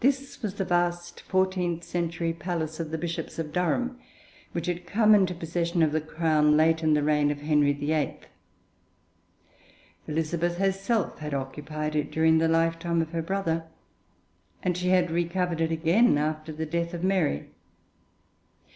This 0.00 0.42
was 0.42 0.54
the 0.54 0.64
vast 0.64 1.20
fourteenth 1.20 1.84
century 1.84 2.32
palace 2.32 2.80
of 2.80 2.90
the 2.90 2.98
Bishops 2.98 3.38
of 3.38 3.52
Durham, 3.52 3.96
which 4.50 4.66
had 4.66 4.84
come 4.84 5.14
into 5.14 5.32
possession 5.32 5.80
of 5.80 5.92
the 5.92 6.00
Crown 6.00 6.56
late 6.56 6.82
in 6.82 6.94
the 6.94 7.04
reign 7.04 7.30
of 7.30 7.40
Henry 7.42 7.72
VIII. 7.72 8.18
Elizabeth 10.08 10.56
herself 10.58 11.20
had 11.20 11.34
occupied 11.34 11.94
it 11.94 12.10
during 12.10 12.38
the 12.38 12.48
lifetime 12.48 13.00
of 13.00 13.12
her 13.12 13.22
brother, 13.22 13.66
and 14.60 14.76
she 14.76 14.88
had 14.88 15.08
recovered 15.12 15.60
it 15.60 15.70
again 15.70 16.18
after 16.18 16.50
the 16.52 16.66
death 16.66 16.92
of 16.92 17.04
Mary. 17.04 17.46